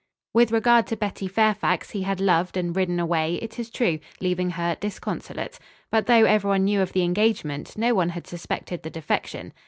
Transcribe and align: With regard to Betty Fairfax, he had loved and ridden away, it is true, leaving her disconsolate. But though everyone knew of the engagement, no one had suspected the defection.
With 0.33 0.49
regard 0.51 0.87
to 0.87 0.97
Betty 0.97 1.27
Fairfax, 1.27 1.91
he 1.91 2.01
had 2.01 2.19
loved 2.19 2.57
and 2.57 2.75
ridden 2.75 2.99
away, 2.99 3.35
it 3.35 3.59
is 3.59 3.69
true, 3.69 3.99
leaving 4.19 4.49
her 4.49 4.75
disconsolate. 4.79 5.59
But 5.91 6.07
though 6.07 6.25
everyone 6.25 6.63
knew 6.65 6.81
of 6.81 6.93
the 6.93 7.03
engagement, 7.03 7.77
no 7.77 7.93
one 7.93 8.09
had 8.09 8.25
suspected 8.25 8.81
the 8.81 8.89
defection. 8.89 9.53